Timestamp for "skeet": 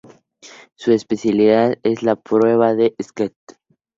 3.03-3.35